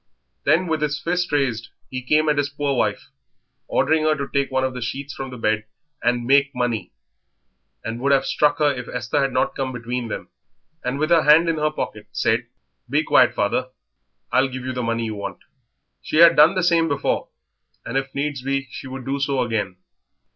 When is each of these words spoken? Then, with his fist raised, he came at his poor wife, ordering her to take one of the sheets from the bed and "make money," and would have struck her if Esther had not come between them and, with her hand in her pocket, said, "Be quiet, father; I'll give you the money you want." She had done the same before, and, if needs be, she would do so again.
Then, 0.45 0.65
with 0.65 0.81
his 0.81 0.99
fist 0.99 1.31
raised, 1.31 1.69
he 1.91 2.01
came 2.01 2.27
at 2.27 2.39
his 2.39 2.49
poor 2.49 2.73
wife, 2.75 3.09
ordering 3.67 4.01
her 4.01 4.15
to 4.15 4.27
take 4.27 4.49
one 4.49 4.63
of 4.63 4.73
the 4.73 4.81
sheets 4.81 5.13
from 5.13 5.29
the 5.29 5.37
bed 5.37 5.65
and 6.01 6.25
"make 6.25 6.55
money," 6.55 6.91
and 7.83 8.01
would 8.01 8.11
have 8.11 8.25
struck 8.25 8.57
her 8.57 8.73
if 8.73 8.87
Esther 8.87 9.21
had 9.21 9.31
not 9.31 9.53
come 9.55 9.71
between 9.71 10.07
them 10.07 10.29
and, 10.83 10.97
with 10.97 11.11
her 11.11 11.21
hand 11.21 11.47
in 11.49 11.57
her 11.59 11.69
pocket, 11.69 12.07
said, 12.11 12.47
"Be 12.89 13.03
quiet, 13.03 13.35
father; 13.35 13.67
I'll 14.31 14.47
give 14.47 14.65
you 14.65 14.73
the 14.73 14.81
money 14.81 15.05
you 15.05 15.13
want." 15.13 15.37
She 16.01 16.15
had 16.17 16.35
done 16.35 16.55
the 16.55 16.63
same 16.63 16.87
before, 16.87 17.29
and, 17.85 17.95
if 17.95 18.15
needs 18.15 18.41
be, 18.41 18.69
she 18.71 18.87
would 18.87 19.05
do 19.05 19.19
so 19.19 19.43
again. 19.43 19.75